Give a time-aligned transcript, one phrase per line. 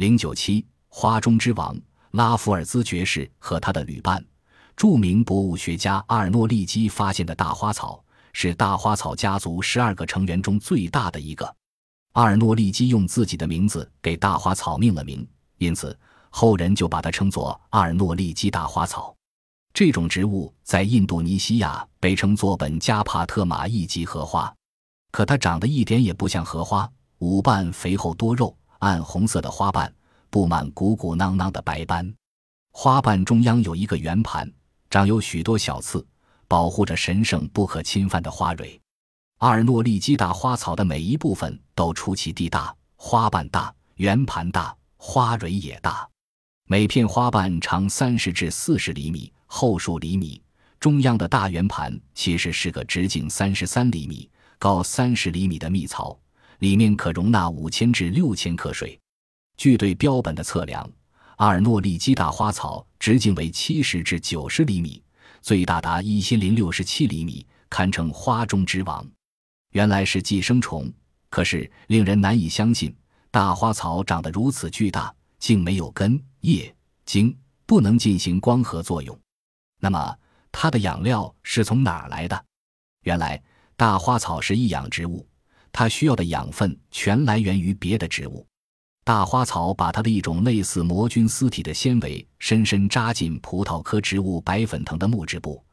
[0.00, 1.78] 零九七，花中之王
[2.12, 4.24] 拉福尔兹爵士和他的旅伴，
[4.74, 8.02] 著名博物学家阿尔诺利基发现的大花草，
[8.32, 11.54] 是大花草家族十二个成员中最大的一个。
[12.12, 15.28] 阿尔诺利基用自己的名字给大花草命了名，
[15.58, 15.94] 因此
[16.30, 19.14] 后人就把它称作阿尔诺利基大花草。
[19.74, 24.50] 这种植物在印度尼西亚被称作本加帕特马一级荷花，
[25.10, 28.56] 可它长得一点也不像荷花，五瓣肥厚多肉。
[28.80, 29.92] 暗红色的花瓣
[30.30, 32.12] 布满鼓鼓囊囊的白斑，
[32.72, 34.50] 花瓣中央有一个圆盘，
[34.88, 36.04] 长有许多小刺，
[36.48, 38.80] 保护着神圣不可侵犯的花蕊。
[39.38, 46.08] 阿尔诺利基大花草的每一部分都出奇地大，花瓣大，圆盘大，花蕊也大。
[46.66, 50.42] 每片花瓣长三十至四十厘米，厚数厘米。
[50.78, 56.18] 中央的大圆盘其实是个直径三十三厘米、高三十厘米的蜜槽。
[56.60, 58.98] 里面可容纳五千至六千克水。
[59.56, 60.88] 据对标本的测量，
[61.36, 65.02] 阿尔诺利基大花草直径为七十至九十厘米，
[65.42, 69.06] 最大达一千零六十七厘米，堪称花中之王。
[69.72, 70.92] 原来是寄生虫，
[71.30, 72.94] 可是令人难以相信，
[73.30, 76.74] 大花草长得如此巨大，竟没有根、叶、
[77.06, 77.34] 茎，
[77.64, 79.18] 不能进行光合作用。
[79.78, 80.14] 那么
[80.52, 82.44] 它的养料是从哪儿来的？
[83.04, 83.42] 原来
[83.76, 85.26] 大花草是一养植物。
[85.72, 88.46] 它需要的养分全来源于别的植物。
[89.02, 95.64] 大花草把它的一种类似魔菌丝体的纤维深深扎进葡萄科植物白粉藤的木质部，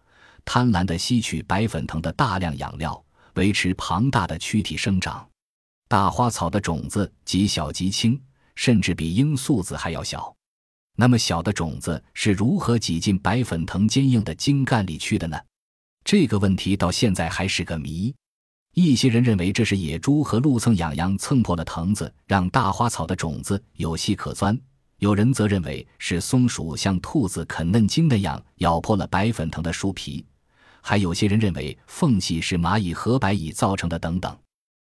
[0.45, 3.03] 贪婪地吸取白粉藤的大量养料，
[3.35, 5.27] 维持庞大的躯体生长。
[5.87, 8.19] 大花草的种子极小极轻，
[8.55, 10.33] 甚至比罂粟籽还要小。
[10.95, 15.37] 那么小的种子是如何挤进白粉藤坚硬的茎干里去的呢？
[16.03, 18.15] 这个问题到现在还是个谜。
[18.79, 24.55] 一些人认为这是野猪和鹿蹭痒痒蹭破了藤子，让大花草的种子有隙可钻；
[24.99, 30.23] 有人则认为是松鼠像兔子啃嫩茎那样咬破了白粉藤的树皮；
[30.79, 34.37] 还有些人认为缝隙是蚂蚁和白蚁造成的等等。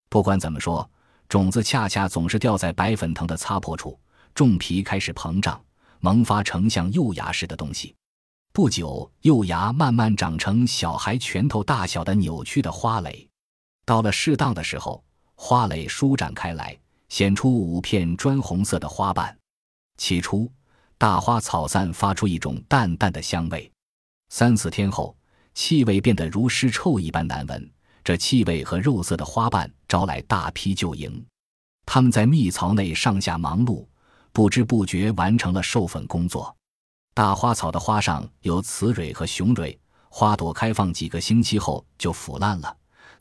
[0.09, 0.89] 不管怎么说，
[1.29, 3.95] 种子恰恰总是掉在白粉藤的擦破处，
[4.33, 5.61] 种皮开始膨胀，
[5.99, 7.93] 萌发成像幼芽似的东西。
[8.51, 13.29] 不久，幼芽慢慢长成小孩拳头大小的扭曲的花蕾。
[13.85, 15.03] 到了适当的时候，
[15.35, 19.37] 花蕾舒展开来，显出五片砖红色的花瓣。
[19.97, 20.51] 起初，
[20.97, 23.71] 大花草散发出一种淡淡的香味。
[24.29, 25.15] 三四天后，
[25.53, 27.71] 气味变得如尸臭一般难闻。
[28.03, 31.23] 这气味和肉色的花瓣招来大批救蝇。
[31.85, 33.87] 它们在蜜槽内上下忙碌，
[34.31, 36.55] 不知不觉完成了授粉工作。
[37.13, 39.79] 大花草的花上有雌蕊和雄蕊，
[40.09, 42.75] 花朵开放几个星期后就腐烂了。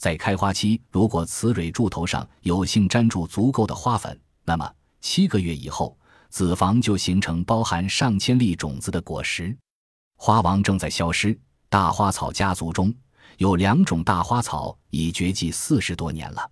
[0.05, 4.71] 在开花期，如果雌蕊柱头上有幸粘住足够的花粉，那么
[5.01, 5.97] 七个月以后，
[6.29, 9.57] 子房就形成包含上千粒种子的果实。
[10.19, 11.35] 花王正在消失，
[11.71, 12.95] 大花草家族中
[13.39, 16.51] 有两种大花草已绝迹四十多年了，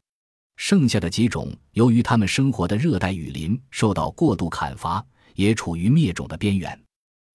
[0.57, 5.05] 剩下的几种由于它们生活的热带雨林受到过度砍伐，
[5.35, 6.83] 也处于灭种的边缘。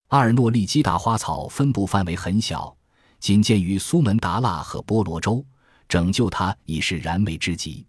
[0.07, 2.75] 阿尔诺利基大花草分布范围很小，
[3.19, 5.45] 仅见于苏门答腊和波罗州。
[5.87, 7.85] 拯救它已是燃眉之急，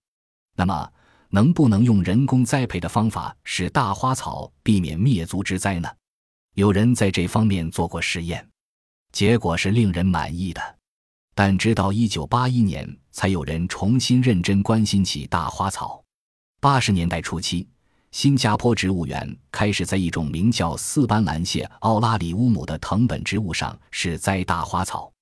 [0.56, 0.92] 那么
[1.31, 5.88] 能不能用人工栽培的方法使大花草避免灭族之灾呢？
[6.54, 8.48] 有人在这方面做过实验，
[9.12, 10.78] 结果是令人满意的。
[11.34, 16.03] 但直到一九八一年，才有人重新认真关心起大花草。
[16.60, 17.69] 八十年代初期，
[18.10, 25.12] 新加坡植物园开始在一种名叫四斑蓝蟹奥拉里乌姆的藤本植物上试栽大花草。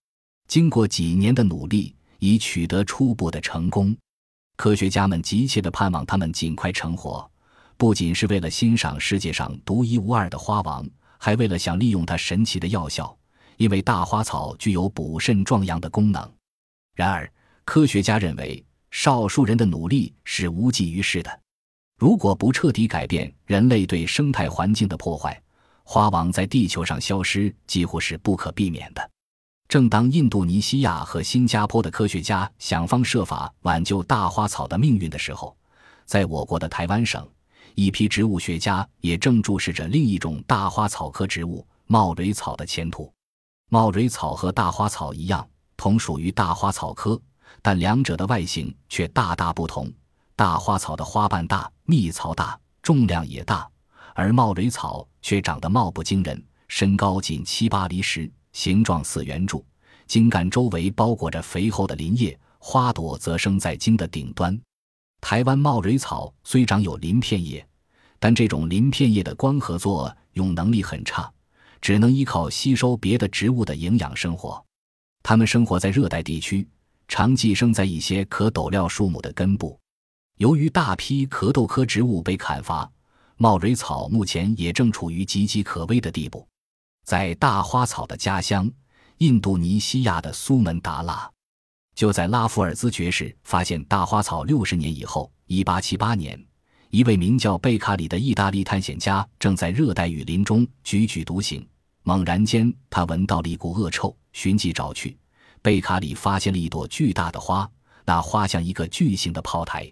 [0.46, 1.95] 经过几年的努力。
[2.18, 3.96] 已取得初步的成功，
[4.56, 7.30] 科学家们急切地盼望它们尽快成活，
[7.76, 10.88] 不仅是为了欣赏世界上独一无二的花王，
[11.18, 13.16] 还为了想利用它神奇的药效。
[13.58, 16.30] 因为大花草具有补肾壮阳的功能。
[16.94, 17.26] 然而，
[17.64, 21.40] 科学家认为少数人的努力是无济于事的。
[21.98, 25.42] 如果不彻底改变人类对生态环境的破坏，
[25.84, 29.10] 花王在地球上消失几乎是不可避免的。
[29.68, 35.56] 正当印度尼西亚和新加坡的科学家想方设法挽救大花草的命运的时候，
[36.04, 37.28] 在我国的台湾省，
[37.74, 43.12] 一批植物学家也正注视着另一种大花草科植物茂蕊草的前途。
[43.68, 45.46] 茂蕊草和大花草一样，
[45.76, 47.20] 同属于大花草科，
[47.60, 49.92] 但两者的外形却大大不同。
[50.36, 53.68] 大花草的花瓣大，蜜槽大，重量也大，
[54.14, 58.30] 而茂蕊草却长得貌不惊人，身高仅七八厘时。
[58.56, 59.62] 形状似圆柱，
[60.06, 64.58] 茎干周围包裹着肥厚的鳞叶，花朵则生在茎的顶端。
[65.20, 67.64] 台湾茂蕊草虽长有鳞片叶，
[68.18, 71.30] 但这种鳞片叶的光合作用能力很差，
[71.82, 74.64] 只能依靠吸收别的植物的营养生活。
[75.22, 76.66] 它们生活在热带地区，
[77.08, 79.78] 常寄生在一些可斗料树木的根部。
[80.38, 82.90] 由于大批壳斗科植物被砍伐，
[83.36, 86.48] 茂蕊草目前也正处于岌岌可危的地步。
[87.06, 88.68] 在大花草的家乡——
[89.18, 91.30] 印度尼西亚的苏门答腊，
[91.94, 96.46] 就在拉夫尔兹爵士发现大花草六十年以后，1878年。
[96.90, 101.64] 一位名叫贝卡里的意大利探险家正在热带雨林中踽踽独行，
[102.02, 105.16] 猛然间，他闻到了一股恶臭，寻迹找去，
[105.62, 107.70] 贝卡里发现了一朵巨大的花，
[108.04, 109.88] 那花像一个巨型的炮台，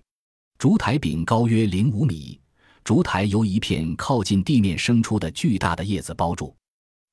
[0.59, 2.41] 烛台柄高约零五米，
[2.83, 6.53] 烛台由一片靠近地面生出的巨大的叶子包住。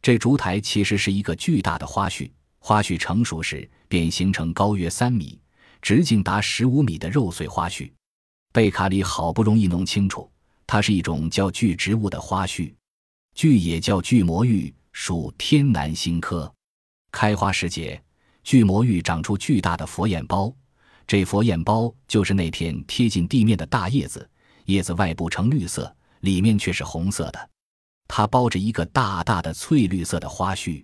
[0.01, 5.39] 这烛台其实是一个巨大的花絮，花絮成熟时便形成高约三米、
[5.81, 7.91] 直径达十五米的肉穗花絮。
[8.51, 10.29] 贝卡里好不容易弄清楚，
[10.65, 12.75] 它是一种叫巨植物的花序，
[13.35, 16.51] 巨也叫巨魔芋，属天南星科。
[17.11, 18.01] 开花时节，
[18.43, 20.51] 巨魔芋长出巨大的佛眼包，
[21.05, 24.27] 这佛眼包就是那片贴近地面的大叶子，
[24.65, 27.49] 叶子外部呈绿色，里面却是红色的。
[28.13, 30.83] 它包着一个大大的翠绿色的花絮，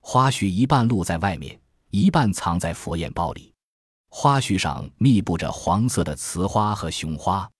[0.00, 3.52] 花絮一半露在外面，一半藏在佛眼包里。
[4.08, 7.50] 花絮上密布着黄色的雌花和雄花，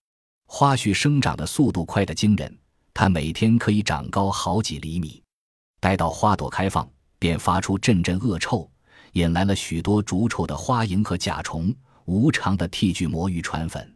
[0.46, 2.56] 花絮生长的速度快得惊人，
[2.94, 5.20] 它每天可以长高好几厘米。
[5.80, 8.70] 待到花朵开放，便发出阵阵恶臭，
[9.14, 11.74] 引来了许多逐臭的花蝇和甲虫，
[12.04, 13.92] 无偿的替巨魔芋传粉。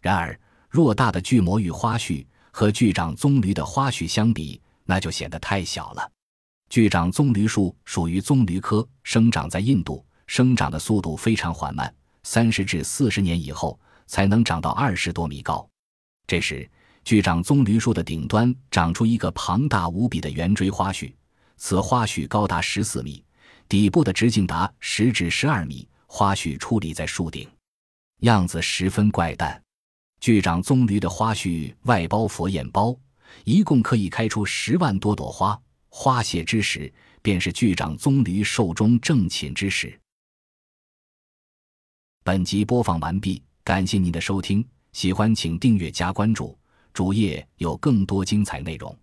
[0.00, 2.24] 然而，偌大的巨魔芋花絮
[2.58, 6.10] 和巨掌棕榈的花序相比，那就显得太小了。
[6.70, 10.02] 巨掌棕榈树属于棕榈科，生长在印度。
[10.26, 15.68] 生长的速度非常缓慢，三十至四十年以后才能长到二十多米高。
[16.26, 16.66] 这时，
[17.04, 21.14] 巨长棕榈树的顶端长出一个庞大无比的圆锥花序，
[21.58, 23.22] 此花序高达十四米，
[23.68, 27.46] 底部的直径达十至十二米，花序矗立在树顶，
[28.20, 29.62] 样子十分怪诞。
[30.20, 32.96] 巨掌棕榈的花序外包佛眼包，
[33.44, 36.92] 一共可以开出十万多朵花，花谢之时，
[37.22, 39.98] 便是巨掌棕榈寿终正寝之时。
[42.24, 46.58] 本集播放完毕，感谢您的收听，喜欢请订阅加关注，
[46.92, 48.96] 主页有更多精彩内容。